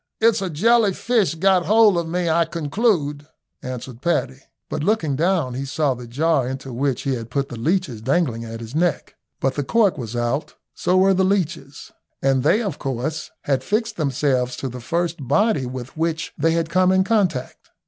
"It's 0.19 0.41
a 0.41 0.49
jelly 0.49 0.93
fish 0.95 1.35
got 1.35 1.67
hold 1.67 1.95
of 1.95 2.07
me, 2.07 2.27
I 2.27 2.45
conclude," 2.45 3.27
answered 3.61 4.01
Paddy; 4.01 4.39
but 4.67 4.83
looking 4.83 5.15
down 5.15 5.53
he 5.53 5.63
saw 5.63 5.93
the 5.93 6.07
jar 6.07 6.47
into 6.49 6.73
which 6.73 7.03
he 7.03 7.13
had 7.13 7.29
put 7.29 7.49
the 7.49 7.55
leeches 7.59 8.01
dangling 8.01 8.43
at 8.43 8.61
his 8.61 8.73
neck, 8.73 9.13
but 9.39 9.53
the 9.53 9.63
cork 9.63 9.99
was 9.99 10.15
out, 10.15 10.55
so 10.73 10.97
were 10.97 11.13
the 11.13 11.23
leeches, 11.23 11.91
and 12.19 12.41
they, 12.41 12.63
of 12.63 12.79
course, 12.79 13.29
had 13.43 13.63
fixed 13.63 13.95
themselves 13.97 14.55
to 14.57 14.69
the 14.69 14.81
first 14.81 15.27
body 15.27 15.67
with 15.67 15.95
which 15.95 16.33
they 16.35 16.53
had 16.53 16.69
come 16.71 16.91
in 16.91 17.03
contact. 17.03 17.69